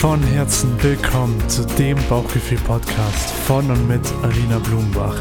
[0.00, 5.20] Von Herzen willkommen zu dem Bauchgefühl-Podcast von und mit Alina Blumenbach.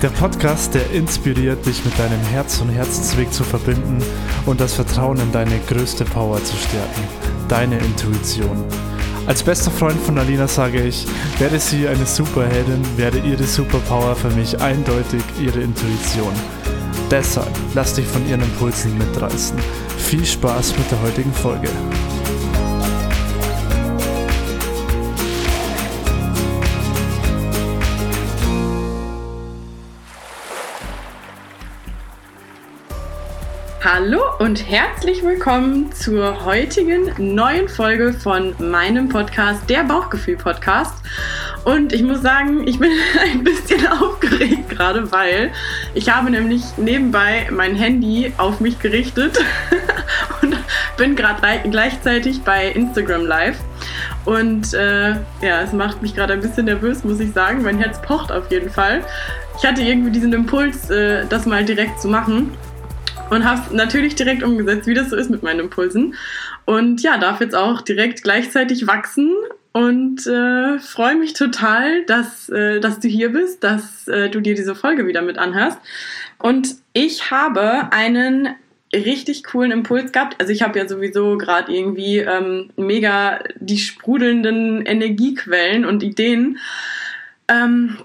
[0.00, 3.98] Der Podcast, der inspiriert, dich mit deinem Herz und Herzensweg zu verbinden
[4.46, 7.02] und das Vertrauen in deine größte Power zu stärken,
[7.50, 8.64] deine Intuition.
[9.26, 11.06] Als bester Freund von Alina sage ich,
[11.38, 16.32] werde sie eine Superheldin, werde ihre Superpower für mich eindeutig ihre Intuition.
[17.10, 19.58] Deshalb lass dich von ihren Impulsen mitreißen.
[19.98, 21.68] Viel Spaß mit der heutigen Folge.
[33.90, 40.92] Hallo und herzlich willkommen zur heutigen neuen Folge von meinem Podcast, der Bauchgefühl-Podcast.
[41.64, 42.90] Und ich muss sagen, ich bin
[43.32, 45.52] ein bisschen aufgeregt gerade, weil
[45.94, 49.38] ich habe nämlich nebenbei mein Handy auf mich gerichtet
[50.42, 50.54] und
[50.98, 53.58] bin gerade gleichzeitig bei Instagram Live.
[54.26, 57.62] Und äh, ja, es macht mich gerade ein bisschen nervös, muss ich sagen.
[57.62, 59.02] Mein Herz pocht auf jeden Fall.
[59.56, 62.52] Ich hatte irgendwie diesen Impuls, äh, das mal direkt zu machen
[63.30, 66.14] und habe es natürlich direkt umgesetzt, wie das so ist mit meinen Impulsen.
[66.64, 69.34] Und ja, darf jetzt auch direkt gleichzeitig wachsen
[69.72, 74.54] und äh, freue mich total, dass, äh, dass du hier bist, dass äh, du dir
[74.54, 75.78] diese Folge wieder mit anhörst.
[76.38, 78.48] Und ich habe einen
[78.92, 80.36] richtig coolen Impuls gehabt.
[80.40, 86.58] Also ich habe ja sowieso gerade irgendwie ähm, mega die sprudelnden Energiequellen und Ideen.
[87.48, 87.98] Ähm,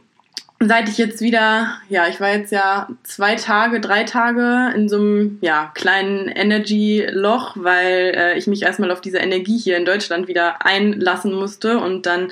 [0.68, 4.98] seit ich jetzt wieder, ja, ich war jetzt ja zwei Tage, drei Tage in so
[4.98, 10.28] einem ja, kleinen Energy-Loch, weil äh, ich mich erstmal auf diese Energie hier in Deutschland
[10.28, 11.80] wieder einlassen musste.
[11.80, 12.32] Und dann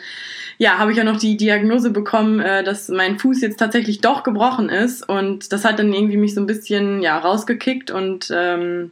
[0.57, 4.23] ja, habe ich ja noch die Diagnose bekommen, äh, dass mein Fuß jetzt tatsächlich doch
[4.23, 5.07] gebrochen ist.
[5.07, 7.91] Und das hat dann irgendwie mich so ein bisschen ja rausgekickt.
[7.91, 8.91] Und ähm,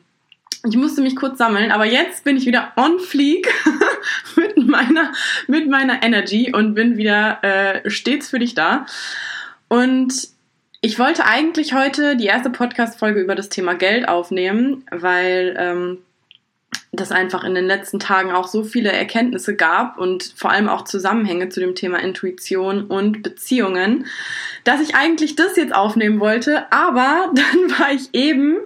[0.67, 3.47] ich musste mich kurz sammeln, aber jetzt bin ich wieder on fleek
[4.35, 5.13] mit meiner
[5.47, 8.85] mit meiner Energy und bin wieder äh, stets für dich da.
[9.69, 10.29] Und
[10.81, 15.97] ich wollte eigentlich heute die erste Podcast-Folge über das Thema Geld aufnehmen, weil ähm,
[16.91, 20.85] das einfach in den letzten Tagen auch so viele Erkenntnisse gab und vor allem auch
[20.85, 24.07] Zusammenhänge zu dem Thema Intuition und Beziehungen,
[24.63, 28.57] dass ich eigentlich das jetzt aufnehmen wollte, aber dann war ich eben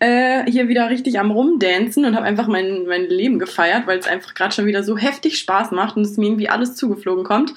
[0.00, 4.06] äh, hier wieder richtig am Rumdancen und habe einfach mein, mein Leben gefeiert, weil es
[4.06, 7.54] einfach gerade schon wieder so heftig Spaß macht und es mir irgendwie alles zugeflogen kommt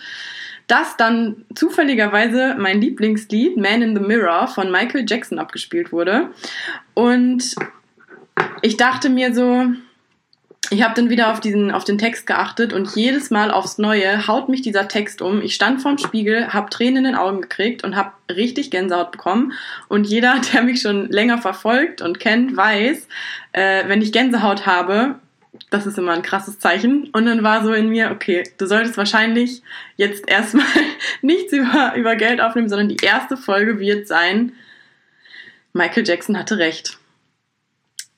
[0.72, 6.30] dass dann zufälligerweise mein Lieblingslied Man in the Mirror von Michael Jackson abgespielt wurde.
[6.94, 7.56] Und
[8.62, 9.66] ich dachte mir so,
[10.72, 14.26] ich habe dann wieder auf diesen auf den Text geachtet und jedes Mal aufs Neue
[14.28, 15.42] haut mich dieser Text um.
[15.42, 19.52] Ich stand vorm Spiegel, habe Tränen in den Augen gekriegt und habe richtig Gänsehaut bekommen.
[19.90, 23.08] Und jeder, der mich schon länger verfolgt und kennt, weiß,
[23.52, 25.16] äh, wenn ich Gänsehaut habe,
[25.70, 27.10] das ist immer ein krasses Zeichen.
[27.12, 29.62] Und dann war so in mir, okay, du solltest wahrscheinlich
[29.98, 30.66] jetzt erstmal
[31.22, 34.54] nichts über, über Geld aufnehmen, sondern die erste Folge wird sein,
[35.74, 36.98] Michael Jackson hatte recht.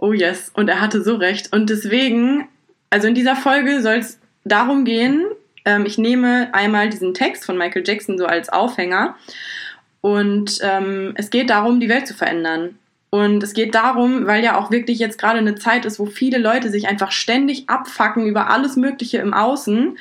[0.03, 1.53] Oh yes, und er hatte so recht.
[1.53, 2.49] Und deswegen,
[2.89, 5.23] also in dieser Folge soll es darum gehen,
[5.63, 9.15] ähm, ich nehme einmal diesen Text von Michael Jackson so als Aufhänger
[10.01, 12.77] und ähm, es geht darum, die Welt zu verändern.
[13.11, 16.37] Und es geht darum, weil ja auch wirklich jetzt gerade eine Zeit ist, wo viele
[16.37, 19.97] Leute sich einfach ständig abfacken über alles Mögliche im Außen.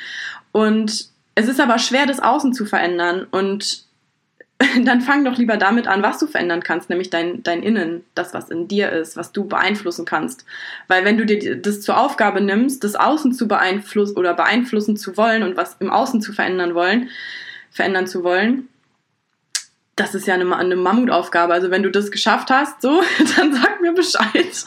[0.50, 3.28] Und es ist aber schwer, das Außen zu verändern.
[3.30, 3.84] Und
[4.84, 8.34] dann fang doch lieber damit an, was du verändern kannst, nämlich dein, dein Innen, das,
[8.34, 10.44] was in dir ist, was du beeinflussen kannst.
[10.88, 15.16] Weil wenn du dir das zur Aufgabe nimmst, das Außen zu beeinflussen oder beeinflussen zu
[15.16, 17.10] wollen und was im Außen zu verändern wollen,
[17.70, 18.68] verändern zu wollen,
[19.96, 21.52] das ist ja eine, eine Mammutaufgabe.
[21.52, 23.02] Also wenn du das geschafft hast, so,
[23.36, 24.64] dann sag mir Bescheid.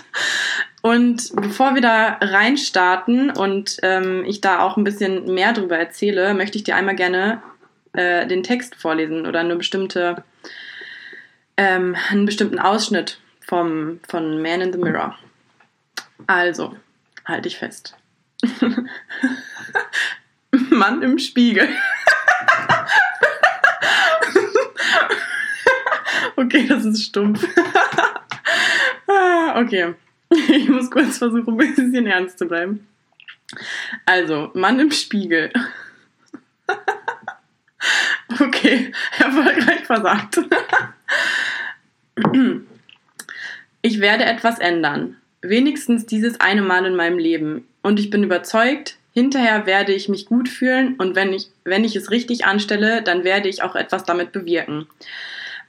[0.81, 6.35] Und bevor wir da reinstarten und ähm, ich da auch ein bisschen mehr drüber erzähle,
[6.35, 7.41] möchte ich dir einmal gerne
[7.95, 10.23] äh, den Text vorlesen oder eine bestimmte,
[11.57, 15.17] ähm, einen bestimmten Ausschnitt vom, von Man in the Mirror.
[16.27, 16.75] Also,
[17.25, 17.95] halte dich fest.
[20.69, 21.67] Mann im Spiegel.
[26.37, 27.47] Okay, das ist stumpf.
[29.55, 29.93] Okay.
[30.29, 32.87] Ich muss kurz versuchen, ein bisschen ernst zu bleiben.
[34.05, 35.53] Also, Mann im Spiegel.
[38.39, 40.39] Okay, erfolgreich versagt.
[43.81, 45.17] Ich werde etwas ändern.
[45.41, 47.67] Wenigstens dieses eine Mal in meinem Leben.
[47.81, 51.95] Und ich bin überzeugt, hinterher werde ich mich gut fühlen und wenn ich, wenn ich
[51.95, 54.87] es richtig anstelle, dann werde ich auch etwas damit bewirken.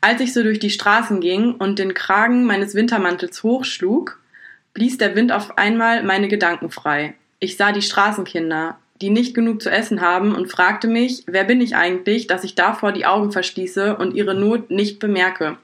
[0.00, 4.18] Als ich so durch die Straßen ging und den Kragen meines Wintermantels hochschlug,
[4.72, 7.14] blies der Wind auf einmal meine Gedanken frei.
[7.38, 11.60] Ich sah die Straßenkinder, die nicht genug zu essen haben und fragte mich, wer bin
[11.60, 15.58] ich eigentlich, dass ich davor die Augen verschließe und ihre Not nicht bemerke.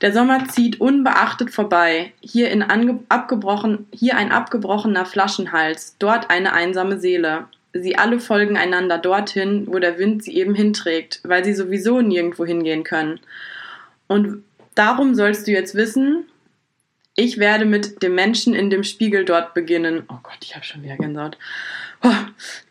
[0.00, 2.12] Der Sommer zieht unbeachtet vorbei.
[2.20, 7.46] Hier, in abgebrochen, hier ein abgebrochener Flaschenhals, dort eine einsame Seele.
[7.72, 12.46] Sie alle folgen einander dorthin, wo der Wind sie eben hinträgt, weil sie sowieso nirgendwo
[12.46, 13.20] hingehen können.
[14.06, 16.24] Und darum sollst du jetzt wissen,
[17.16, 20.04] ich werde mit dem Menschen in dem Spiegel dort beginnen.
[20.08, 21.36] Oh Gott, ich habe schon wieder Gänsehaut.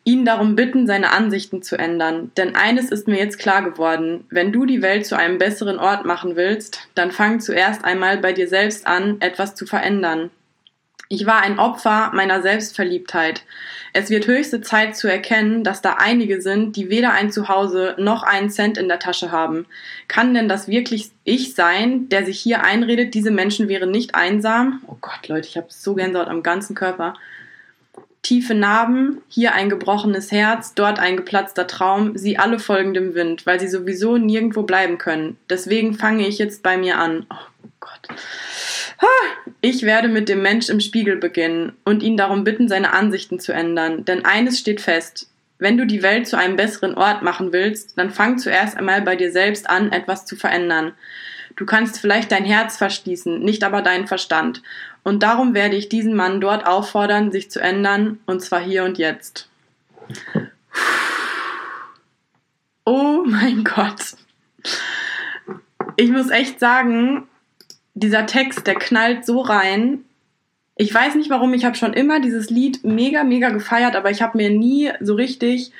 [0.04, 2.32] Ihn darum bitten, seine Ansichten zu ändern.
[2.38, 4.26] Denn eines ist mir jetzt klar geworden.
[4.30, 8.32] Wenn du die Welt zu einem besseren Ort machen willst, dann fang zuerst einmal bei
[8.32, 10.30] dir selbst an, etwas zu verändern.
[11.10, 13.44] Ich war ein Opfer meiner Selbstverliebtheit.
[13.94, 18.24] Es wird höchste Zeit zu erkennen, dass da einige sind, die weder ein Zuhause noch
[18.24, 19.66] einen Cent in der Tasche haben.
[20.10, 24.82] Kann denn das wirklich ich sein, der sich hier einredet, diese Menschen wären nicht einsam?
[24.88, 27.14] Oh Gott, Leute, ich habe so Gänsehaut am ganzen Körper.
[28.28, 33.46] Tiefe Narben, hier ein gebrochenes Herz, dort ein geplatzter Traum, sie alle folgen dem Wind,
[33.46, 35.38] weil sie sowieso nirgendwo bleiben können.
[35.50, 37.26] Deswegen fange ich jetzt bei mir an.
[37.30, 38.10] Oh Gott.
[39.62, 43.54] Ich werde mit dem Mensch im Spiegel beginnen und ihn darum bitten, seine Ansichten zu
[43.54, 44.04] ändern.
[44.04, 45.30] Denn eines steht fest.
[45.58, 49.16] Wenn du die Welt zu einem besseren Ort machen willst, dann fang zuerst einmal bei
[49.16, 50.92] dir selbst an, etwas zu verändern.
[51.56, 54.62] Du kannst vielleicht dein Herz verschließen, nicht aber deinen Verstand.
[55.08, 58.98] Und darum werde ich diesen Mann dort auffordern, sich zu ändern, und zwar hier und
[58.98, 59.48] jetzt.
[62.84, 64.18] Oh mein Gott.
[65.96, 67.26] Ich muss echt sagen,
[67.94, 70.04] dieser Text, der knallt so rein.
[70.76, 74.22] Ich weiß nicht warum, ich habe schon immer dieses Lied mega, mega gefeiert, aber ich
[74.22, 75.72] habe mir nie so richtig,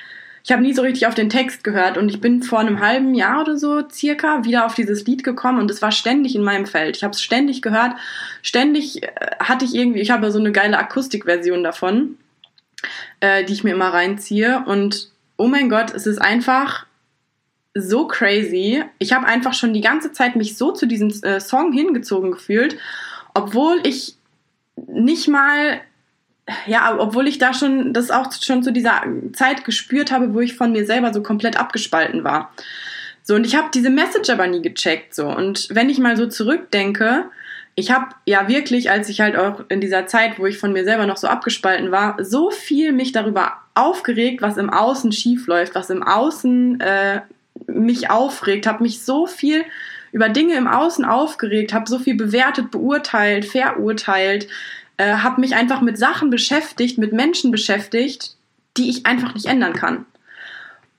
[0.48, 3.14] ich habe nie so richtig auf den Text gehört und ich bin vor einem halben
[3.14, 6.64] Jahr oder so circa wieder auf dieses Lied gekommen und es war ständig in meinem
[6.64, 6.96] Feld.
[6.96, 7.92] Ich habe es ständig gehört,
[8.40, 9.08] ständig äh,
[9.40, 12.16] hatte ich irgendwie, ich habe so eine geile Akustikversion davon,
[13.20, 16.86] äh, die ich mir immer reinziehe und oh mein Gott, es ist einfach
[17.74, 18.82] so crazy.
[18.98, 22.78] Ich habe einfach schon die ganze Zeit mich so zu diesem äh, Song hingezogen gefühlt,
[23.34, 24.16] obwohl ich
[24.86, 25.82] nicht mal,
[26.66, 29.02] ja, obwohl ich da schon das auch schon zu dieser
[29.32, 32.52] Zeit gespürt habe, wo ich von mir selber so komplett abgespalten war.
[33.22, 35.14] So, und ich habe diese Message aber nie gecheckt.
[35.14, 37.26] So, und wenn ich mal so zurückdenke,
[37.74, 40.84] ich habe ja wirklich, als ich halt auch in dieser Zeit, wo ich von mir
[40.84, 45.74] selber noch so abgespalten war, so viel mich darüber aufgeregt, was im Außen schief läuft,
[45.74, 47.20] was im Außen äh,
[47.66, 49.64] mich aufregt, habe mich so viel
[50.10, 54.48] über Dinge im Außen aufgeregt, habe so viel bewertet, beurteilt, verurteilt,
[54.98, 58.36] äh, habe mich einfach mit Sachen beschäftigt, mit Menschen beschäftigt,
[58.76, 60.04] die ich einfach nicht ändern kann.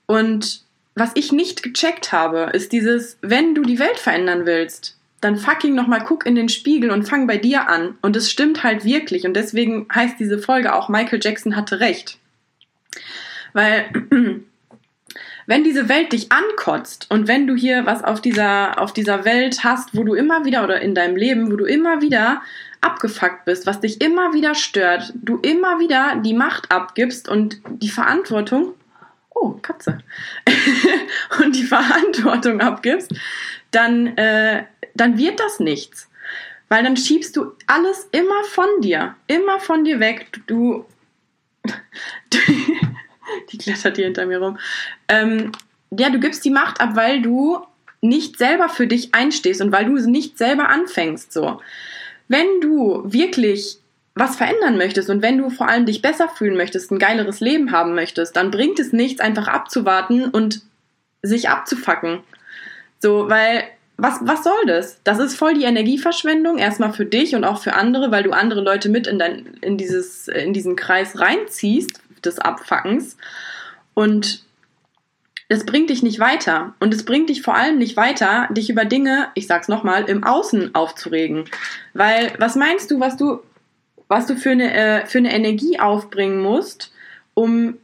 [0.06, 0.62] Und
[0.94, 5.74] was ich nicht gecheckt habe, ist dieses, wenn du die Welt verändern willst, dann fucking
[5.74, 7.96] nochmal guck in den Spiegel und fang bei dir an.
[8.02, 9.26] Und es stimmt halt wirklich.
[9.26, 12.18] Und deswegen heißt diese Folge auch Michael Jackson hatte recht.
[13.52, 13.90] Weil
[15.50, 19.64] wenn diese Welt dich ankotzt und wenn du hier was auf dieser, auf dieser Welt
[19.64, 22.40] hast, wo du immer wieder oder in deinem Leben, wo du immer wieder
[22.80, 27.88] abgefuckt bist, was dich immer wieder stört, du immer wieder die Macht abgibst und die
[27.88, 28.74] Verantwortung,
[29.30, 29.98] oh, Katze,
[31.44, 33.12] und die Verantwortung abgibst,
[33.72, 36.08] dann, äh, dann wird das nichts.
[36.68, 40.28] Weil dann schiebst du alles immer von dir, immer von dir weg.
[40.46, 40.84] Du,
[42.30, 42.38] du
[43.52, 44.58] die klettert hier hinter mir rum.
[45.08, 45.52] Ähm,
[45.90, 47.58] ja, du gibst die Macht ab, weil du
[48.00, 51.32] nicht selber für dich einstehst und weil du nicht selber anfängst.
[51.32, 51.60] So,
[52.28, 53.78] wenn du wirklich
[54.14, 57.72] was verändern möchtest und wenn du vor allem dich besser fühlen möchtest, ein geileres Leben
[57.72, 60.62] haben möchtest, dann bringt es nichts, einfach abzuwarten und
[61.22, 62.20] sich abzufacken.
[62.98, 63.64] So, weil
[63.96, 65.00] was, was soll das?
[65.04, 68.62] Das ist voll die Energieverschwendung, erstmal für dich und auch für andere, weil du andere
[68.62, 73.16] Leute mit in, dein, in, dieses, in diesen Kreis reinziehst, des Abfuckens.
[73.94, 74.44] Und
[75.48, 76.74] es bringt dich nicht weiter.
[76.78, 80.22] Und es bringt dich vor allem nicht weiter, dich über Dinge, ich sag's nochmal, im
[80.22, 81.44] Außen aufzuregen.
[81.92, 83.40] Weil, was meinst du, was du,
[84.06, 86.92] was du für eine, äh, für eine Energie aufbringen musst,
[87.34, 87.78] um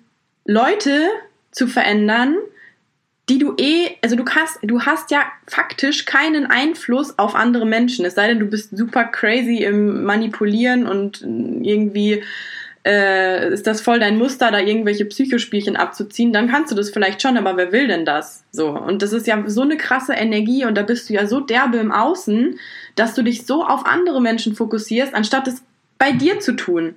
[0.45, 1.09] Leute
[1.50, 2.37] zu verändern,
[3.28, 8.05] die du eh, also du hast, du hast ja faktisch keinen Einfluss auf andere Menschen.
[8.05, 12.23] Es sei denn, du bist super crazy im Manipulieren und irgendwie
[12.87, 17.21] äh, ist das voll dein Muster, da irgendwelche Psychospielchen abzuziehen, dann kannst du das vielleicht
[17.21, 18.45] schon, aber wer will denn das?
[18.52, 18.69] So.
[18.69, 21.78] Und das ist ja so eine krasse Energie und da bist du ja so derbe
[21.78, 22.61] im Außen,
[22.95, 25.62] dass du dich so auf andere Menschen fokussierst, anstatt es
[25.99, 26.95] bei dir zu tun.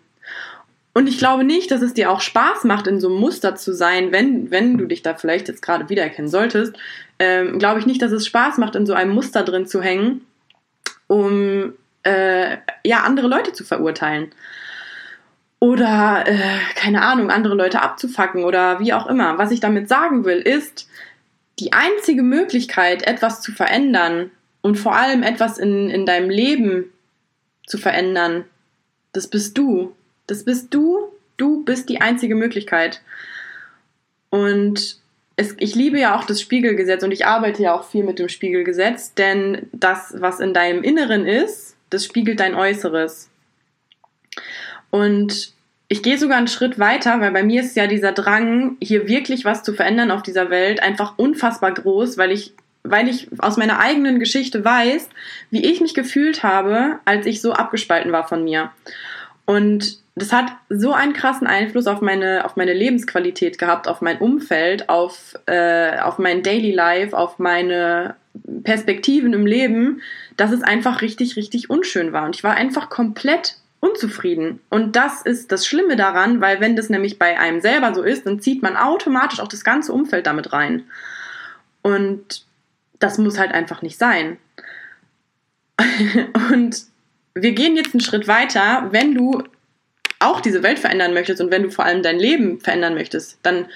[0.94, 3.74] Und ich glaube nicht, dass es dir auch Spaß macht, in so einem Muster zu
[3.74, 6.76] sein, wenn, wenn du dich da vielleicht jetzt gerade wiedererkennen solltest.
[7.18, 10.22] Ähm, glaube ich nicht, dass es Spaß macht, in so einem Muster drin zu hängen,
[11.08, 14.32] um äh, ja andere Leute zu verurteilen.
[15.60, 19.38] Oder äh, keine Ahnung, andere Leute abzufacken oder wie auch immer.
[19.38, 20.88] Was ich damit sagen will, ist,
[21.60, 26.86] die einzige Möglichkeit, etwas zu verändern und vor allem etwas in, in deinem Leben
[27.68, 28.46] zu verändern,
[29.12, 29.96] das bist du.
[30.28, 31.10] Das bist du.
[31.38, 33.02] Du bist die einzige Möglichkeit.
[34.30, 35.00] Und
[35.36, 38.30] es, ich liebe ja auch das Spiegelgesetz und ich arbeite ja auch viel mit dem
[38.30, 43.30] Spiegelgesetz, denn das, was in deinem Inneren ist, das spiegelt dein Äußeres.
[44.92, 45.54] Und
[45.88, 49.44] ich gehe sogar einen Schritt weiter, weil bei mir ist ja dieser Drang, hier wirklich
[49.44, 52.54] was zu verändern auf dieser Welt, einfach unfassbar groß, weil ich,
[52.84, 55.10] weil ich aus meiner eigenen Geschichte weiß,
[55.50, 58.72] wie ich mich gefühlt habe, als ich so abgespalten war von mir.
[59.46, 64.20] Und das hat so einen krassen Einfluss auf meine, auf meine Lebensqualität gehabt, auf mein
[64.20, 68.16] Umfeld, auf, äh, auf mein Daily Life, auf meine
[68.64, 70.02] Perspektiven im Leben,
[70.38, 72.26] dass es einfach richtig, richtig unschön war.
[72.26, 74.60] Und ich war einfach komplett unzufrieden.
[74.70, 78.26] Und das ist das Schlimme daran, weil wenn das nämlich bei einem selber so ist,
[78.26, 80.84] dann zieht man automatisch auch das ganze Umfeld damit rein.
[81.82, 82.46] Und
[83.00, 84.38] das muss halt einfach nicht sein.
[86.52, 86.84] und
[87.34, 89.44] wir gehen jetzt einen Schritt weiter, wenn du
[90.20, 93.68] auch diese Welt verändern möchtest und wenn du vor allem dein Leben verändern möchtest, dann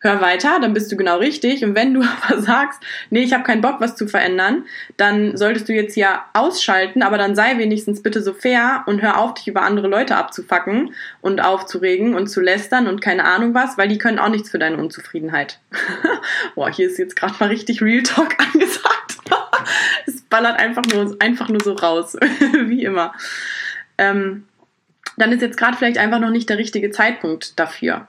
[0.00, 1.64] hör weiter, dann bist du genau richtig.
[1.64, 4.64] Und wenn du aber sagst, nee, ich habe keinen Bock, was zu verändern,
[4.96, 9.18] dann solltest du jetzt hier ausschalten, aber dann sei wenigstens bitte so fair und hör
[9.18, 13.78] auf, dich über andere Leute abzufacken und aufzuregen und zu lästern und keine Ahnung was,
[13.78, 15.58] weil die können auch nichts für deine Unzufriedenheit.
[16.54, 19.16] Boah, hier ist jetzt gerade mal richtig Real Talk angesagt.
[20.06, 22.16] es ballert einfach nur, einfach nur so raus,
[22.66, 23.12] wie immer.
[23.96, 24.44] Ähm,
[25.16, 28.06] dann ist jetzt gerade vielleicht einfach noch nicht der richtige Zeitpunkt dafür.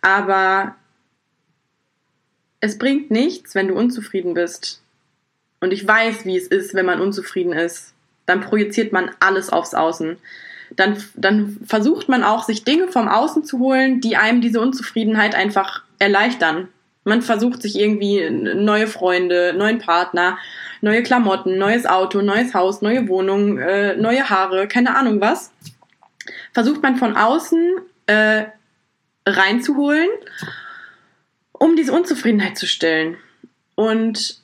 [0.00, 0.76] Aber
[2.64, 4.80] es bringt nichts, wenn du unzufrieden bist.
[5.60, 7.92] Und ich weiß, wie es ist, wenn man unzufrieden ist.
[8.24, 10.16] Dann projiziert man alles aufs Außen.
[10.74, 15.34] Dann, dann versucht man auch, sich Dinge vom Außen zu holen, die einem diese Unzufriedenheit
[15.34, 16.68] einfach erleichtern.
[17.04, 20.38] Man versucht sich irgendwie neue Freunde, neuen Partner,
[20.80, 25.52] neue Klamotten, neues Auto, neues Haus, neue Wohnung, äh, neue Haare, keine Ahnung was.
[26.54, 28.44] Versucht man von außen äh,
[29.26, 30.08] reinzuholen
[31.58, 33.16] um diese Unzufriedenheit zu stillen.
[33.74, 34.38] Und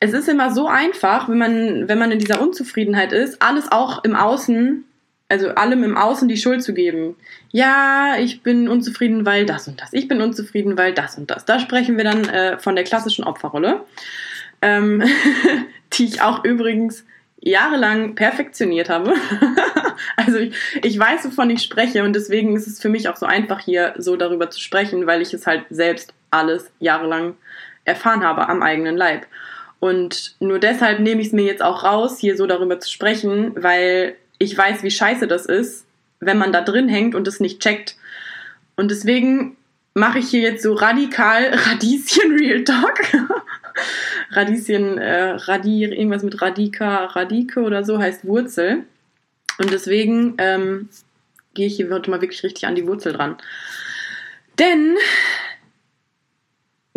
[0.00, 4.02] es ist immer so einfach, wenn man, wenn man in dieser Unzufriedenheit ist, alles auch
[4.04, 4.84] im Außen,
[5.28, 7.16] also allem im Außen die Schuld zu geben.
[7.52, 9.92] Ja, ich bin unzufrieden, weil das und das.
[9.92, 11.44] Ich bin unzufrieden, weil das und das.
[11.44, 13.84] Da sprechen wir dann äh, von der klassischen Opferrolle,
[14.62, 15.04] ähm,
[15.92, 17.04] die ich auch übrigens
[17.42, 19.14] jahrelang perfektioniert habe.
[20.16, 23.26] also ich, ich weiß, wovon ich spreche und deswegen ist es für mich auch so
[23.26, 27.36] einfach, hier so darüber zu sprechen, weil ich es halt selbst alles jahrelang
[27.84, 29.26] erfahren habe am eigenen Leib.
[29.80, 33.52] Und nur deshalb nehme ich es mir jetzt auch raus, hier so darüber zu sprechen,
[33.56, 35.86] weil ich weiß, wie scheiße das ist,
[36.20, 37.96] wenn man da drin hängt und es nicht checkt.
[38.76, 39.56] Und deswegen
[39.94, 43.00] mache ich hier jetzt so radikal Radieschen Real Talk.
[44.30, 48.84] Radieschen, äh, Radi, irgendwas mit Radika, Radike oder so heißt Wurzel.
[49.58, 50.88] Und deswegen ähm,
[51.54, 53.36] gehe ich hier heute mal wirklich richtig an die Wurzel dran.
[54.58, 54.96] Denn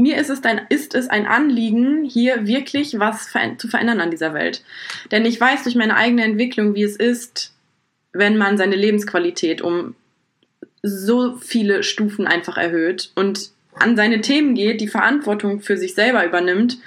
[0.04, 4.34] mir ist es, ein, ist es ein Anliegen, hier wirklich was zu verändern an dieser
[4.34, 4.62] Welt.
[5.12, 7.54] Denn ich weiß durch meine eigene Entwicklung, wie es ist,
[8.12, 9.96] wenn man seine Lebensqualität um
[10.82, 16.26] so viele Stufen einfach erhöht und an seine Themen geht, die Verantwortung für sich selber
[16.26, 16.78] übernimmt,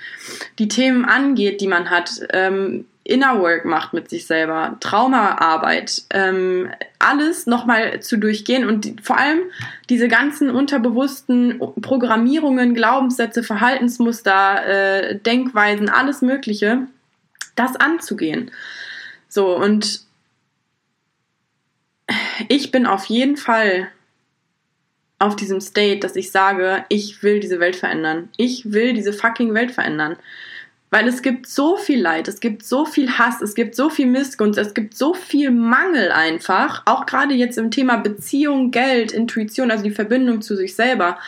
[0.59, 6.71] die Themen angeht, die man hat, ähm, Inner Work macht mit sich selber, Traumaarbeit, ähm,
[6.99, 9.41] alles nochmal zu durchgehen und die, vor allem
[9.89, 16.89] diese ganzen unterbewussten Programmierungen, Glaubenssätze, Verhaltensmuster, äh, Denkweisen, alles Mögliche,
[17.55, 18.51] das anzugehen.
[19.29, 20.01] So, und
[22.49, 23.89] ich bin auf jeden Fall
[25.19, 28.29] auf diesem State, dass ich sage, ich will diese Welt verändern.
[28.37, 30.17] Ich will diese fucking Welt verändern.
[30.91, 34.07] Weil es gibt so viel Leid, es gibt so viel Hass, es gibt so viel
[34.07, 39.71] Missgunst, es gibt so viel Mangel einfach, auch gerade jetzt im Thema Beziehung, Geld, Intuition,
[39.71, 41.19] also die Verbindung zu sich selber,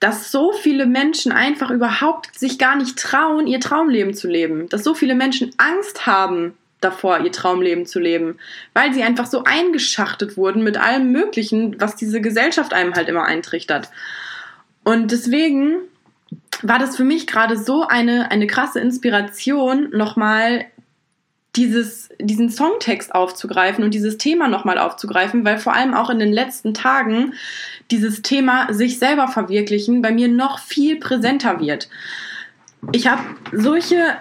[0.00, 4.82] dass so viele Menschen einfach überhaupt sich gar nicht trauen, ihr Traumleben zu leben, dass
[4.82, 8.38] so viele Menschen Angst haben davor, ihr Traumleben zu leben,
[8.74, 13.24] weil sie einfach so eingeschachtet wurden mit allem Möglichen, was diese Gesellschaft einem halt immer
[13.24, 13.90] eintrichtert.
[14.82, 15.76] Und deswegen
[16.62, 20.66] war das für mich gerade so eine, eine krasse Inspiration, nochmal
[21.56, 26.32] dieses, diesen Songtext aufzugreifen und dieses Thema nochmal aufzugreifen, weil vor allem auch in den
[26.32, 27.34] letzten Tagen
[27.90, 31.88] dieses Thema sich selber verwirklichen bei mir noch viel präsenter wird.
[32.92, 34.16] Ich habe solche,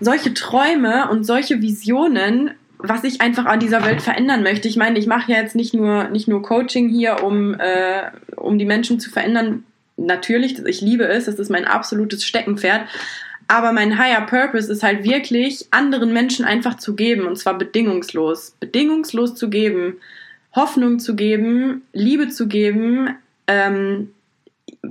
[0.00, 4.68] solche Träume und solche Visionen was ich einfach an dieser Welt verändern möchte.
[4.68, 8.58] Ich meine, ich mache ja jetzt nicht nur, nicht nur Coaching hier, um, äh, um
[8.58, 9.64] die Menschen zu verändern.
[9.96, 12.86] Natürlich, ich liebe es, das ist mein absolutes Steckenpferd.
[13.48, 18.56] Aber mein Higher Purpose ist halt wirklich, anderen Menschen einfach zu geben und zwar bedingungslos.
[18.58, 19.98] Bedingungslos zu geben,
[20.54, 23.14] Hoffnung zu geben, Liebe zu geben,
[23.46, 24.10] ähm,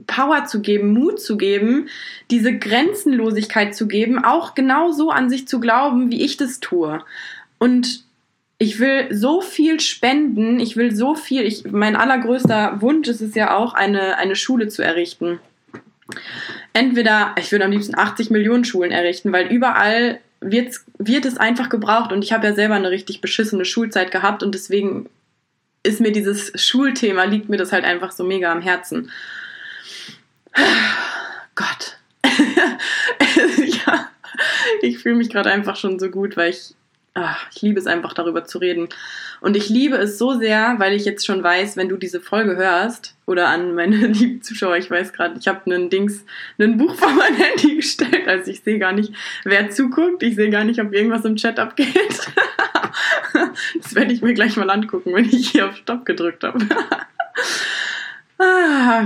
[0.07, 1.89] Power zu geben, Mut zu geben,
[2.31, 7.03] diese Grenzenlosigkeit zu geben, auch genauso an sich zu glauben, wie ich das tue.
[7.57, 8.04] Und
[8.57, 13.35] ich will so viel spenden, ich will so viel, ich, mein allergrößter Wunsch ist es
[13.35, 15.39] ja auch, eine, eine Schule zu errichten.
[16.73, 21.69] Entweder, ich würde am liebsten 80 Millionen Schulen errichten, weil überall wird, wird es einfach
[21.69, 25.09] gebraucht und ich habe ja selber eine richtig beschissene Schulzeit gehabt und deswegen
[25.83, 29.11] ist mir dieses Schulthema, liegt mir das halt einfach so mega am Herzen.
[31.55, 31.97] Gott.
[32.25, 34.09] ja,
[34.81, 36.75] ich fühle mich gerade einfach schon so gut, weil ich
[37.15, 38.89] ach, ich liebe es einfach darüber zu reden.
[39.39, 42.57] Und ich liebe es so sehr, weil ich jetzt schon weiß, wenn du diese Folge
[42.57, 46.25] hörst oder an meine lieben Zuschauer, ich weiß gerade, ich habe einen Dings,
[46.59, 49.13] ein Buch vor mein Handy gestellt, also ich sehe gar nicht,
[49.45, 51.95] wer zuguckt, ich sehe gar nicht, ob irgendwas im Chat abgeht.
[53.81, 56.59] das werde ich mir gleich mal angucken, wenn ich hier auf Stopp gedrückt habe.
[58.39, 59.05] ah,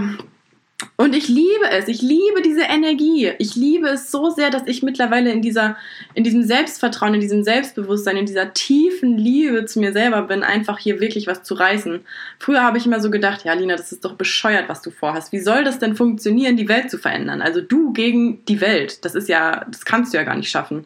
[0.96, 3.34] und ich liebe es, ich liebe diese Energie.
[3.38, 5.76] Ich liebe es so sehr, dass ich mittlerweile in dieser,
[6.14, 10.78] in diesem Selbstvertrauen, in diesem Selbstbewusstsein, in dieser tiefen Liebe zu mir selber bin, einfach
[10.78, 12.02] hier wirklich was zu reißen.
[12.38, 15.34] Früher habe ich immer so gedacht, ja, Lina, das ist doch bescheuert, was du vorhast.
[15.34, 17.42] Wie soll das denn funktionieren, die Welt zu verändern?
[17.42, 19.04] Also du gegen die Welt.
[19.04, 20.86] Das ist ja, das kannst du ja gar nicht schaffen.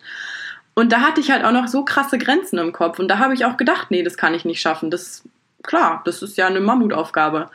[0.74, 2.98] Und da hatte ich halt auch noch so krasse Grenzen im Kopf.
[2.98, 4.90] Und da habe ich auch gedacht, nee, das kann ich nicht schaffen.
[4.90, 5.22] Das,
[5.62, 7.52] klar, das ist ja eine Mammutaufgabe.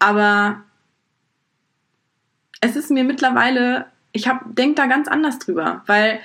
[0.00, 0.64] Aber
[2.60, 6.20] es ist mir mittlerweile, ich denke da ganz anders drüber, weil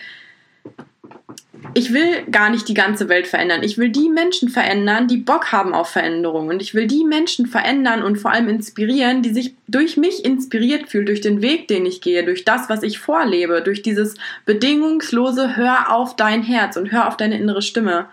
[1.73, 3.63] ich will gar nicht die ganze Welt verändern.
[3.63, 6.49] Ich will die Menschen verändern, die Bock haben auf Veränderungen.
[6.49, 10.89] Und ich will die Menschen verändern und vor allem inspirieren, die sich durch mich inspiriert
[10.89, 15.55] fühlen, durch den Weg, den ich gehe, durch das, was ich vorlebe, durch dieses bedingungslose
[15.55, 18.07] Hör auf dein Herz und hör auf deine innere Stimme.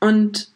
[0.00, 0.48] Und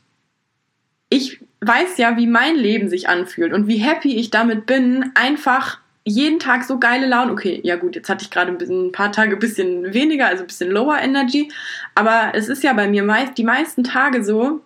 [1.11, 5.82] ich weiß ja, wie mein Leben sich anfühlt und wie happy ich damit bin, einfach
[6.05, 7.33] jeden Tag so geile Laune.
[7.33, 10.45] Okay, ja gut, jetzt hatte ich gerade ein, ein paar Tage ein bisschen weniger, also
[10.45, 11.51] ein bisschen lower Energy.
[11.95, 14.61] Aber es ist ja bei mir meist die meisten Tage so,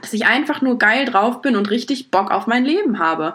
[0.00, 3.34] dass ich einfach nur geil drauf bin und richtig Bock auf mein Leben habe.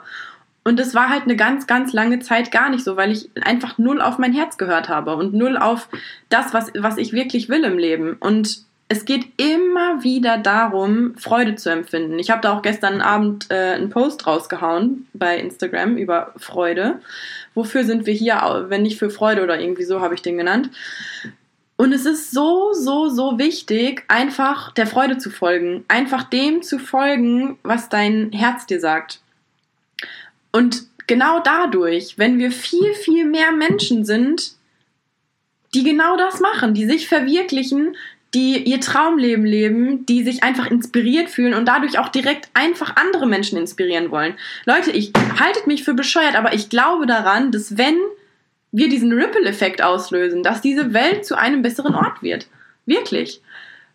[0.63, 3.77] Und es war halt eine ganz, ganz lange Zeit gar nicht so, weil ich einfach
[3.77, 5.89] null auf mein Herz gehört habe und null auf
[6.29, 8.17] das, was, was ich wirklich will im Leben.
[8.19, 12.19] Und es geht immer wieder darum, Freude zu empfinden.
[12.19, 17.01] Ich habe da auch gestern Abend äh, einen Post rausgehauen bei Instagram über Freude.
[17.55, 20.69] Wofür sind wir hier, wenn nicht für Freude oder irgendwie so habe ich den genannt.
[21.77, 25.83] Und es ist so, so, so wichtig, einfach der Freude zu folgen.
[25.87, 29.19] Einfach dem zu folgen, was dein Herz dir sagt.
[30.51, 34.53] Und genau dadurch, wenn wir viel, viel mehr Menschen sind,
[35.73, 37.97] die genau das machen, die sich verwirklichen,
[38.35, 43.25] die ihr Traumleben leben, die sich einfach inspiriert fühlen und dadurch auch direkt einfach andere
[43.25, 44.35] Menschen inspirieren wollen.
[44.65, 47.97] Leute, ich haltet mich für bescheuert, aber ich glaube daran, dass wenn
[48.73, 52.47] wir diesen Ripple-Effekt auslösen, dass diese Welt zu einem besseren Ort wird.
[52.85, 53.41] Wirklich.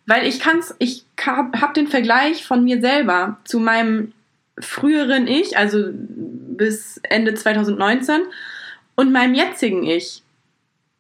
[0.07, 4.13] Weil ich kann's, ich habe den Vergleich von mir selber zu meinem
[4.59, 8.23] früheren Ich, also bis Ende 2019,
[8.95, 10.23] und meinem jetzigen Ich.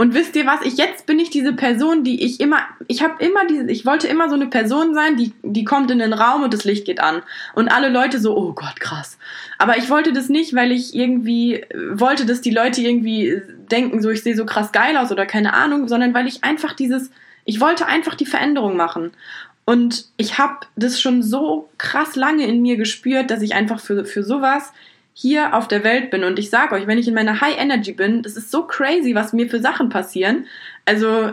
[0.01, 0.63] Und wisst ihr was?
[0.65, 4.09] Ich jetzt bin ich diese Person, die ich immer, ich habe immer diese, ich wollte
[4.09, 7.01] immer so eine Person sein, die, die kommt in den Raum und das Licht geht
[7.01, 7.21] an.
[7.55, 9.19] Und alle Leute so, oh Gott, krass.
[9.59, 14.09] Aber ich wollte das nicht, weil ich irgendwie wollte, dass die Leute irgendwie denken, so
[14.09, 17.11] ich sehe so krass geil aus oder keine Ahnung, sondern weil ich einfach dieses,
[17.45, 19.11] ich wollte einfach die Veränderung machen.
[19.67, 24.07] Und ich habe das schon so krass lange in mir gespürt, dass ich einfach für,
[24.07, 24.73] für sowas
[25.12, 26.25] hier auf der Welt bin.
[26.25, 29.14] Und ich sage euch, wenn ich in meiner High Energy bin, das ist so crazy,
[29.14, 30.46] was mir für Sachen passieren.
[30.87, 31.33] Also,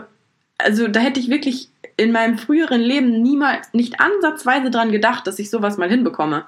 [0.58, 5.38] also da hätte ich wirklich in meinem früheren Leben niemals, nicht ansatzweise dran gedacht, dass
[5.38, 6.44] ich sowas mal hinbekomme.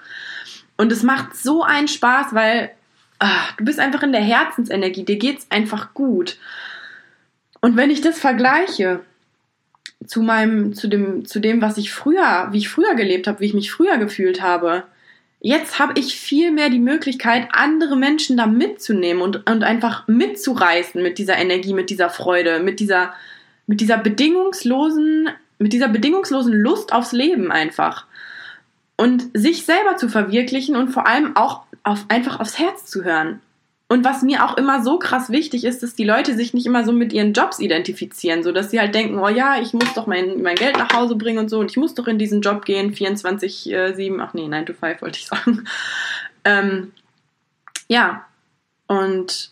[0.76, 2.70] Und es macht so einen Spaß, weil
[3.18, 6.38] ach, du bist einfach in der Herzensenergie, dir geht's einfach gut.
[7.60, 9.00] Und wenn ich das vergleiche
[10.06, 13.46] zu meinem, zu dem, zu dem, was ich früher, wie ich früher gelebt habe, wie
[13.46, 14.84] ich mich früher gefühlt habe,
[15.40, 21.02] Jetzt habe ich viel mehr die Möglichkeit, andere Menschen da mitzunehmen und, und einfach mitzureißen
[21.02, 23.14] mit dieser Energie, mit dieser Freude, mit dieser,
[23.66, 28.06] mit dieser bedingungslosen, mit dieser bedingungslosen Lust aufs Leben einfach.
[28.98, 33.40] Und sich selber zu verwirklichen und vor allem auch auf, einfach aufs Herz zu hören.
[33.90, 36.84] Und was mir auch immer so krass wichtig ist, dass die Leute sich nicht immer
[36.84, 40.06] so mit ihren Jobs identifizieren, so dass sie halt denken, oh ja, ich muss doch
[40.06, 42.64] mein, mein Geld nach Hause bringen und so und ich muss doch in diesen Job
[42.64, 45.64] gehen, 24, äh, 7, ach nee, 9 to 5 wollte ich sagen.
[46.42, 46.92] Ähm,
[47.86, 48.24] ja,
[48.86, 49.50] und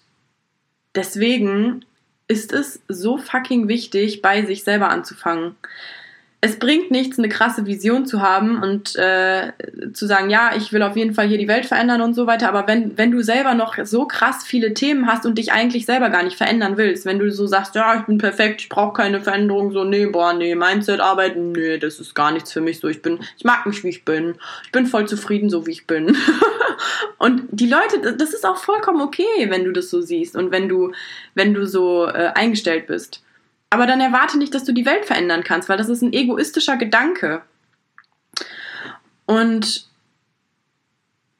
[0.95, 1.85] deswegen
[2.29, 5.55] ist es so fucking wichtig, bei sich selber anzufangen
[6.41, 9.53] es bringt nichts, eine krasse Vision zu haben und äh,
[9.93, 12.49] zu sagen, ja, ich will auf jeden Fall hier die Welt verändern und so weiter.
[12.49, 16.11] Aber wenn, wenn du selber noch so krass viele Themen hast und dich eigentlich selber
[16.11, 19.21] gar nicht verändern willst, wenn du so sagst, ja, ich bin perfekt, ich brauche keine
[19.21, 22.87] Veränderung, so, nee, boah, nee, Mindset arbeiten, nee, das ist gar nichts für mich, so,
[22.87, 24.37] ich bin, ich mag mich, wie ich bin.
[24.65, 26.17] Ich bin voll zufrieden, so wie ich bin.
[27.19, 30.69] und die Leute, das ist auch vollkommen okay, wenn du das so siehst und wenn
[30.69, 30.93] du,
[31.35, 33.25] wenn du so äh, eingestellt bist.
[33.71, 36.77] Aber dann erwarte nicht, dass du die Welt verändern kannst, weil das ist ein egoistischer
[36.77, 37.43] Gedanke.
[39.27, 39.87] Und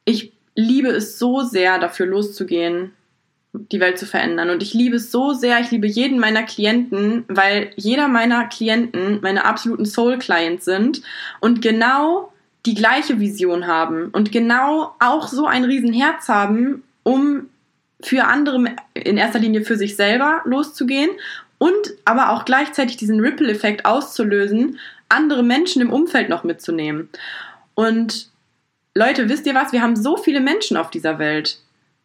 [0.05, 2.93] ich liebe es so sehr, dafür loszugehen,
[3.53, 4.51] die Welt zu verändern.
[4.51, 9.21] Und ich liebe es so sehr, ich liebe jeden meiner Klienten, weil jeder meiner Klienten
[9.23, 11.03] meine absoluten Soul-Clients sind
[11.41, 12.33] und genau
[12.67, 17.49] die gleiche Vision haben und genau auch so ein Riesenherz haben, um
[18.01, 21.11] für andere in erster Linie für sich selber loszugehen
[21.59, 27.09] und aber auch gleichzeitig diesen Ripple-Effekt auszulösen, andere Menschen im Umfeld noch mitzunehmen.
[27.75, 28.31] Und
[28.95, 29.73] Leute, wisst ihr was?
[29.73, 31.59] Wir haben so viele Menschen auf dieser Welt.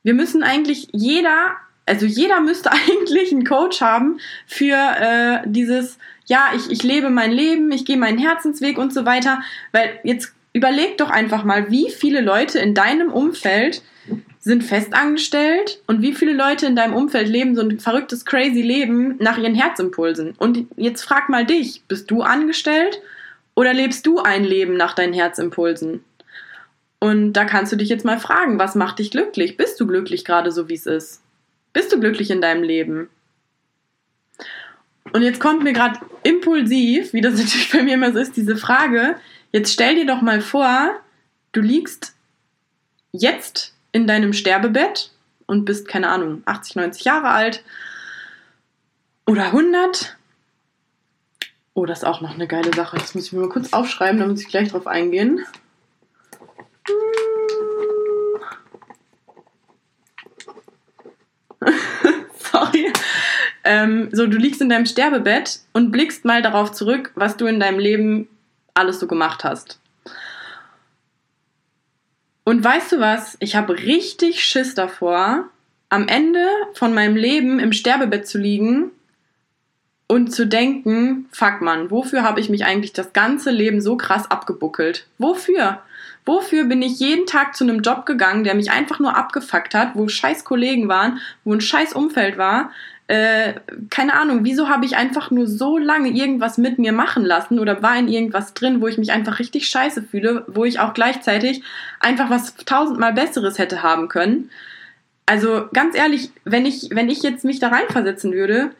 [0.04, 6.52] Wir müssen eigentlich jeder, also jeder müsste eigentlich einen Coach haben für äh, dieses, ja,
[6.56, 9.42] ich, ich lebe mein Leben, ich gehe meinen Herzensweg und so weiter.
[9.72, 13.82] Weil jetzt überleg doch einfach mal, wie viele Leute in deinem Umfeld
[14.44, 19.16] sind festangestellt und wie viele Leute in deinem Umfeld leben so ein verrücktes, crazy Leben
[19.20, 20.36] nach ihren Herzimpulsen.
[20.38, 23.02] Und jetzt frag mal dich, bist du angestellt
[23.56, 26.04] oder lebst du ein Leben nach deinen Herzimpulsen?
[27.00, 29.56] Und da kannst du dich jetzt mal fragen, was macht dich glücklich?
[29.56, 31.22] Bist du glücklich gerade so, wie es ist?
[31.72, 33.10] Bist du glücklich in deinem Leben?
[35.14, 38.58] Und jetzt kommt mir gerade impulsiv, wie das natürlich bei mir immer so ist, diese
[38.58, 39.16] Frage.
[39.54, 41.00] Jetzt stell dir doch mal vor,
[41.54, 42.14] du liegst
[43.14, 45.12] jetzt in deinem Sterbebett
[45.46, 47.64] und bist, keine Ahnung, 80, 90 Jahre alt
[49.26, 50.18] oder 100.
[51.76, 52.98] Oh, das ist auch noch eine geile Sache.
[52.98, 55.46] Das muss ich mir mal kurz aufschreiben, da muss ich gleich drauf eingehen.
[62.52, 62.92] Sorry.
[63.64, 67.60] Ähm, so, du liegst in deinem Sterbebett und blickst mal darauf zurück, was du in
[67.60, 68.28] deinem Leben
[68.74, 69.80] alles so gemacht hast.
[72.44, 73.38] Und weißt du was?
[73.40, 75.50] Ich habe richtig Schiss davor,
[75.90, 78.92] am Ende von meinem Leben im Sterbebett zu liegen
[80.08, 84.30] und zu denken, fuck man, wofür habe ich mich eigentlich das ganze Leben so krass
[84.30, 85.08] abgebuckelt?
[85.18, 85.82] Wofür?
[86.26, 89.92] Wofür bin ich jeden Tag zu einem Job gegangen, der mich einfach nur abgefuckt hat,
[89.96, 92.72] wo scheiß Kollegen waren, wo ein scheiß Umfeld war,
[93.13, 93.54] äh,
[93.91, 97.84] keine Ahnung, wieso habe ich einfach nur so lange irgendwas mit mir machen lassen oder
[97.84, 101.62] war in irgendwas drin, wo ich mich einfach richtig scheiße fühle, wo ich auch gleichzeitig
[101.99, 104.49] einfach was tausendmal Besseres hätte haben können.
[105.28, 108.71] Also ganz ehrlich, wenn ich, wenn ich jetzt mich da reinversetzen würde,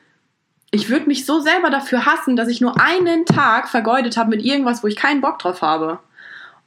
[0.72, 4.44] ich würde mich so selber dafür hassen, dass ich nur einen Tag vergeudet habe mit
[4.44, 6.00] irgendwas, wo ich keinen Bock drauf habe.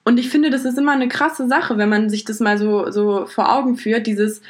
[0.05, 2.92] Und ich finde, das ist immer eine krasse Sache, wenn man sich das mal so,
[2.92, 4.40] so vor Augen führt, dieses,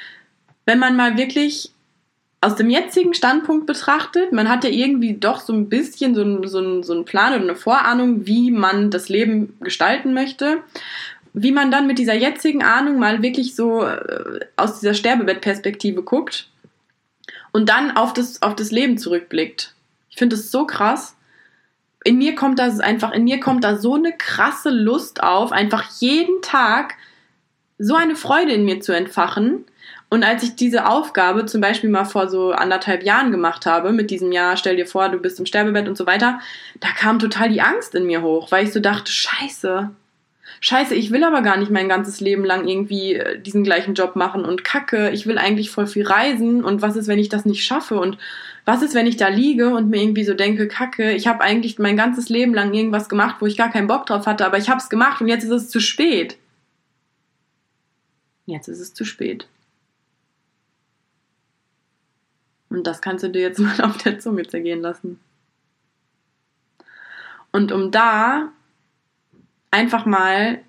[0.67, 1.73] wenn man mal wirklich
[2.41, 6.47] aus dem jetzigen Standpunkt betrachtet, man hat ja irgendwie doch so ein bisschen so einen
[6.47, 10.59] so so ein Plan oder eine Vorahnung, wie man das Leben gestalten möchte.
[11.33, 16.49] Wie man dann mit dieser jetzigen Ahnung mal wirklich so äh, aus dieser Sterbebettperspektive guckt
[17.53, 19.75] und dann auf das, auf das Leben zurückblickt.
[20.09, 21.17] Ich finde das so krass.
[22.05, 25.91] In mir kommt das einfach, in mir kommt da so eine krasse Lust auf, einfach
[26.01, 26.95] jeden Tag
[27.79, 29.65] so eine Freude in mir zu entfachen
[30.09, 34.11] und als ich diese Aufgabe zum Beispiel mal vor so anderthalb Jahren gemacht habe, mit
[34.11, 36.41] diesem Jahr, stell dir vor, du bist im Sterbebett und so weiter,
[36.81, 39.91] da kam total die Angst in mir hoch, weil ich so dachte, scheiße,
[40.61, 44.15] scheiße, ich will aber gar nicht mein ganzes Leben lang irgendwie äh, diesen gleichen Job
[44.15, 47.45] machen und kacke, ich will eigentlich voll viel reisen und was ist, wenn ich das
[47.45, 48.17] nicht schaffe und
[48.65, 51.81] was ist, wenn ich da liege und mir irgendwie so denke, kacke, ich habe eigentlich
[51.81, 54.69] mein ganzes Leben lang irgendwas gemacht, wo ich gar keinen Bock drauf hatte, aber ich
[54.69, 56.37] habe es gemacht und jetzt ist es zu spät.
[58.47, 59.49] Jetzt ist es zu spät.
[62.77, 65.19] Und das kannst du dir jetzt mal auf der Zunge zergehen lassen.
[67.51, 68.53] Und um da
[69.71, 70.63] einfach mal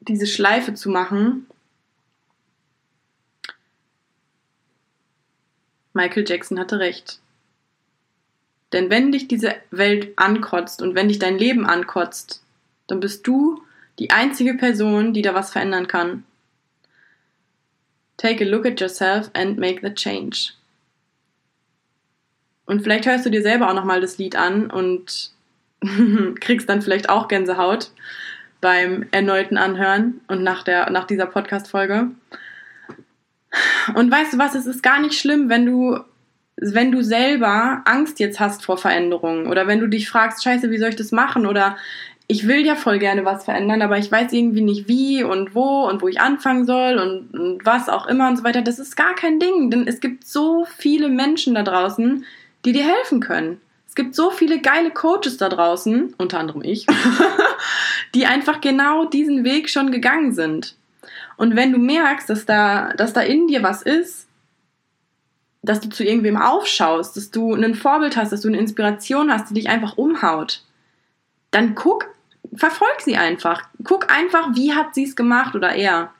[0.00, 1.46] diese Schleife zu machen,
[5.94, 7.20] Michael Jackson hatte recht.
[8.74, 12.42] Denn wenn dich diese Welt ankotzt und wenn dich dein Leben ankotzt,
[12.88, 13.62] dann bist du
[13.98, 16.24] die einzige Person, die da was verändern kann.
[18.16, 20.52] Take a look at yourself and make the change.
[22.66, 25.30] Und vielleicht hörst du dir selber auch nochmal das Lied an und
[26.40, 27.90] kriegst dann vielleicht auch Gänsehaut
[28.60, 32.08] beim erneuten Anhören und nach, der, nach dieser Podcast-Folge.
[33.94, 35.98] Und weißt du was, es ist gar nicht schlimm, wenn du,
[36.56, 40.78] wenn du selber Angst jetzt hast vor Veränderungen oder wenn du dich fragst, scheiße, wie
[40.78, 41.76] soll ich das machen oder
[42.26, 45.86] ich will ja voll gerne was verändern, aber ich weiß irgendwie nicht wie und wo
[45.86, 48.62] und wo ich anfangen soll und, und was auch immer und so weiter.
[48.62, 52.24] Das ist gar kein Ding, denn es gibt so viele Menschen da draußen,
[52.64, 53.60] die dir helfen können.
[53.86, 56.86] Es gibt so viele geile Coaches da draußen, unter anderem ich,
[58.14, 60.76] die einfach genau diesen Weg schon gegangen sind.
[61.36, 64.26] Und wenn du merkst, dass da, dass da in dir was ist,
[65.62, 69.50] dass du zu irgendwem aufschaust, dass du ein Vorbild hast, dass du eine Inspiration hast,
[69.50, 70.62] die dich einfach umhaut,
[71.50, 72.13] dann guck,
[72.56, 73.62] verfolg sie einfach.
[73.82, 76.12] Guck einfach, wie hat sie es gemacht oder er.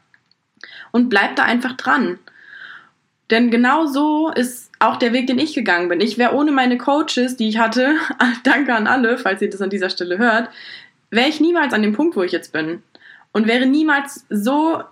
[0.92, 2.18] Und bleib da einfach dran.
[3.30, 6.00] Denn genau so ist auch der Weg, den ich gegangen bin.
[6.00, 7.96] Ich wäre ohne meine Coaches, die ich hatte,
[8.44, 10.50] danke an alle, falls ihr das an dieser Stelle hört,
[11.10, 12.82] wäre ich niemals an dem Punkt, wo ich jetzt bin.
[13.32, 14.82] Und wäre niemals so,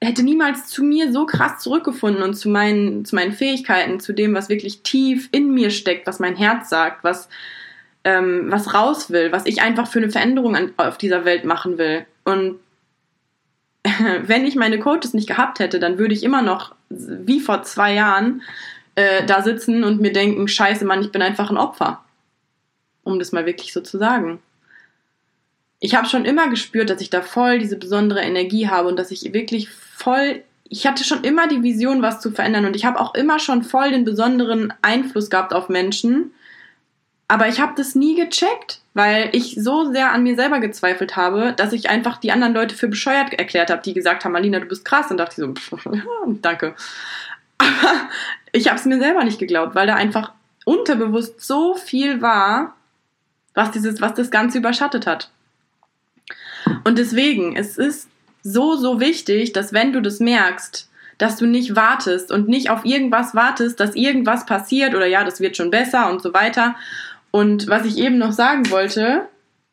[0.00, 4.34] hätte niemals zu mir so krass zurückgefunden und zu meinen, zu meinen Fähigkeiten, zu dem,
[4.34, 7.28] was wirklich tief in mir steckt, was mein Herz sagt, was,
[8.04, 11.78] ähm, was raus will, was ich einfach für eine Veränderung an, auf dieser Welt machen
[11.78, 12.06] will.
[12.24, 12.58] Und
[14.22, 17.94] wenn ich meine Coaches nicht gehabt hätte, dann würde ich immer noch, wie vor zwei
[17.94, 18.42] Jahren,
[18.94, 22.02] äh, da sitzen und mir denken, scheiße Mann, ich bin einfach ein Opfer.
[23.04, 24.40] Um das mal wirklich so zu sagen.
[25.80, 29.12] Ich habe schon immer gespürt, dass ich da voll diese besondere Energie habe und dass
[29.12, 32.98] ich wirklich voll, ich hatte schon immer die Vision, was zu verändern und ich habe
[32.98, 36.32] auch immer schon voll den besonderen Einfluss gehabt auf Menschen.
[37.30, 41.52] Aber ich habe das nie gecheckt, weil ich so sehr an mir selber gezweifelt habe,
[41.52, 44.66] dass ich einfach die anderen Leute für bescheuert erklärt habe, die gesagt haben, Alina, du
[44.66, 45.10] bist krass.
[45.10, 45.92] Und dachte ich so,
[46.40, 46.74] danke.
[47.58, 48.08] Aber
[48.52, 50.32] ich habe es mir selber nicht geglaubt, weil da einfach
[50.64, 52.74] unterbewusst so viel war,
[53.54, 55.30] was dieses, was das Ganze überschattet hat.
[56.84, 58.08] Und deswegen, es ist
[58.42, 60.88] so, so wichtig, dass wenn du das merkst,
[61.18, 65.40] dass du nicht wartest und nicht auf irgendwas wartest, dass irgendwas passiert oder ja, das
[65.40, 66.76] wird schon besser und so weiter.
[67.30, 69.28] Und was ich eben noch sagen wollte,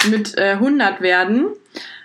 [0.10, 1.48] mit äh, 100 werden,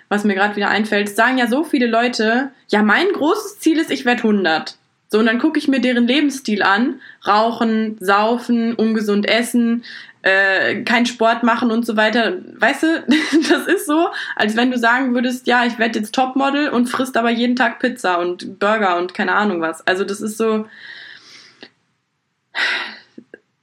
[0.09, 3.91] was mir gerade wieder einfällt, sagen ja so viele Leute, ja, mein großes Ziel ist,
[3.91, 4.77] ich werde 100.
[5.09, 7.01] So, und dann gucke ich mir deren Lebensstil an.
[7.27, 9.83] Rauchen, saufen, ungesund essen,
[10.21, 12.37] äh, keinen Sport machen und so weiter.
[12.59, 13.03] Weißt du,
[13.49, 17.17] das ist so, als wenn du sagen würdest, ja, ich werde jetzt Topmodel und frisst
[17.17, 19.85] aber jeden Tag Pizza und Burger und keine Ahnung was.
[19.85, 20.65] Also das ist so.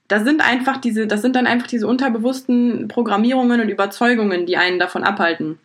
[0.09, 4.79] Das sind einfach diese, das sind dann einfach diese unterbewussten Programmierungen und Überzeugungen, die einen
[4.79, 5.59] davon abhalten.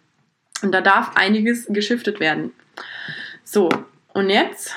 [0.61, 2.51] Und da darf einiges geschiftet werden.
[3.43, 3.69] So,
[4.13, 4.75] und jetzt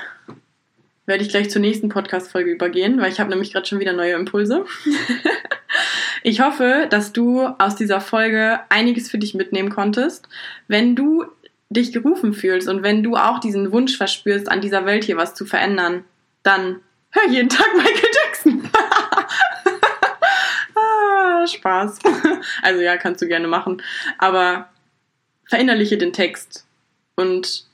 [1.07, 4.15] werde ich gleich zur nächsten Podcast-Folge übergehen, weil ich habe nämlich gerade schon wieder neue
[4.15, 4.65] Impulse.
[6.23, 10.29] ich hoffe, dass du aus dieser Folge einiges für dich mitnehmen konntest.
[10.67, 11.25] Wenn du
[11.71, 15.35] dich gerufen fühlst und wenn du auch diesen Wunsch verspürst, an dieser Welt hier was
[15.35, 16.05] zu verändern,
[16.43, 18.69] dann hör jeden Tag Michael Jackson.
[20.75, 21.99] ah, Spaß.
[22.63, 23.83] Also ja, kannst du gerne machen.
[24.19, 24.69] Aber
[25.49, 26.67] verinnerliche den Text
[27.17, 27.65] und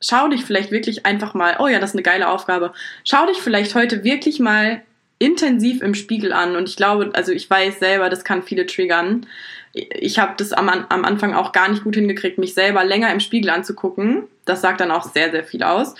[0.00, 2.72] schau dich vielleicht wirklich einfach mal, oh ja, das ist eine geile Aufgabe.
[3.04, 4.82] Schau dich vielleicht heute wirklich mal
[5.18, 6.56] intensiv im Spiegel an.
[6.56, 9.26] Und ich glaube, also ich weiß selber, das kann viele triggern.
[9.72, 13.20] Ich habe das am, am Anfang auch gar nicht gut hingekriegt, mich selber länger im
[13.20, 14.24] Spiegel anzugucken.
[14.44, 15.94] Das sagt dann auch sehr, sehr viel aus.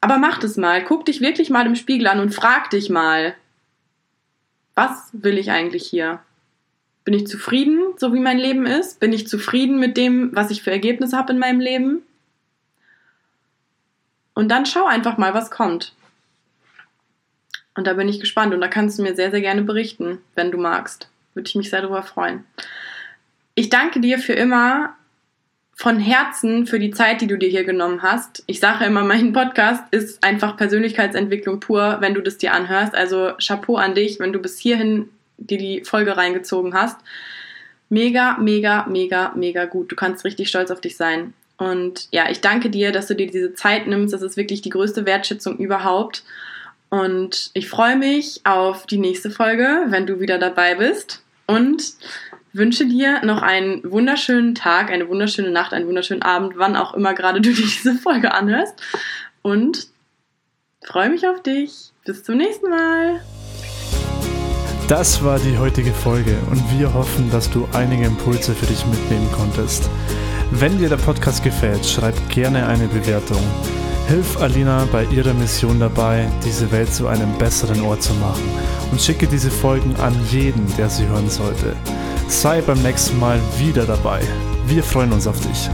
[0.00, 0.82] Aber mach das mal.
[0.82, 3.34] Guck dich wirklich mal im Spiegel an und frag dich mal,
[4.74, 6.20] was will ich eigentlich hier?
[7.04, 9.00] Bin ich zufrieden, so wie mein Leben ist?
[9.00, 12.02] Bin ich zufrieden mit dem, was ich für Ergebnisse habe in meinem Leben?
[14.34, 15.94] Und dann schau einfach mal, was kommt.
[17.74, 20.50] Und da bin ich gespannt und da kannst du mir sehr, sehr gerne berichten, wenn
[20.50, 21.08] du magst.
[21.34, 22.44] Würde ich mich sehr darüber freuen.
[23.54, 24.94] Ich danke dir für immer
[25.82, 28.44] von Herzen für die Zeit, die du dir hier genommen hast.
[28.46, 32.94] Ich sage immer, mein Podcast ist einfach Persönlichkeitsentwicklung pur, wenn du das dir anhörst.
[32.94, 37.00] Also Chapeau an dich, wenn du bis hierhin dir die Folge reingezogen hast.
[37.88, 39.90] Mega, mega, mega, mega gut.
[39.90, 41.34] Du kannst richtig stolz auf dich sein.
[41.56, 44.14] Und ja, ich danke dir, dass du dir diese Zeit nimmst.
[44.14, 46.22] Das ist wirklich die größte Wertschätzung überhaupt.
[46.90, 51.24] Und ich freue mich auf die nächste Folge, wenn du wieder dabei bist.
[51.48, 51.82] Und
[52.52, 57.14] wünsche dir noch einen wunderschönen Tag, eine wunderschöne Nacht, einen wunderschönen Abend, wann auch immer
[57.14, 58.74] gerade du dir diese Folge anhörst.
[59.42, 59.88] Und
[60.84, 61.92] freue mich auf dich.
[62.04, 63.20] Bis zum nächsten Mal.
[64.88, 69.30] Das war die heutige Folge und wir hoffen, dass du einige Impulse für dich mitnehmen
[69.32, 69.88] konntest.
[70.50, 73.40] Wenn dir der Podcast gefällt, schreib gerne eine Bewertung.
[74.08, 78.42] Hilf Alina bei ihrer Mission dabei, diese Welt zu einem besseren Ort zu machen
[78.90, 81.74] und schicke diese Folgen an jeden, der sie hören sollte
[82.32, 84.20] sei beim nächsten Mal wieder dabei.
[84.66, 85.68] Wir freuen uns auf dich.